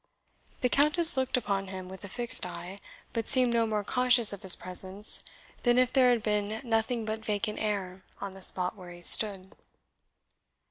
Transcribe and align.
The 0.61 0.67
Countess 0.69 1.15
looked 1.15 1.37
upon 1.37 1.67
him 1.67 1.87
with 1.87 2.03
a 2.03 2.09
fixed 2.09 2.43
eye, 2.43 2.79
but 3.13 3.27
seemed 3.27 3.53
no 3.53 3.67
more 3.67 3.83
conscious 3.83 4.33
of 4.33 4.41
his 4.41 4.55
presence 4.55 5.23
than 5.61 5.77
if 5.77 5.93
there 5.93 6.09
had 6.09 6.23
been 6.23 6.59
nothing 6.67 7.05
but 7.05 7.23
vacant 7.23 7.59
air 7.59 8.01
on 8.19 8.31
the 8.31 8.41
spot 8.41 8.75
where 8.75 8.89
he 8.89 9.03
stood. 9.03 9.51